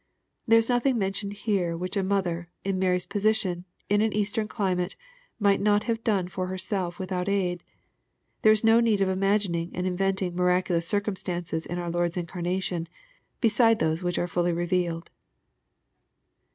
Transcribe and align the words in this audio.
There 0.47 0.57
is 0.57 0.67
nothing 0.69 0.97
mentioned 0.97 1.33
here 1.45 1.77
which 1.77 1.95
a 1.95 2.01
mother, 2.01 2.47
in 2.63 2.79
Mary's 2.79 3.05
position, 3.05 3.65
in 3.87 4.01
an 4.01 4.11
Eastern 4.13 4.47
climate, 4.47 4.95
might 5.39 5.61
not 5.61 5.83
have 5.83 6.03
done 6.03 6.27
for 6.27 6.47
herself 6.47 6.97
without 6.97 7.29
aid. 7.29 7.61
There 8.41 8.51
is 8.51 8.63
no 8.63 8.79
need 8.79 9.01
of 9.01 9.09
imagining 9.09 9.69
and 9.75 9.85
inventing 9.85 10.35
miraculous 10.35 10.87
circum 10.87 11.15
stances 11.15 11.67
in 11.67 11.77
our 11.77 11.91
Lord's 11.91 12.17
incarnation, 12.17 12.87
beside 13.41 13.77
those 13.77 14.01
which 14.01 14.17
are 14.17 14.27
fully 14.27 14.51
revealed. 14.51 15.11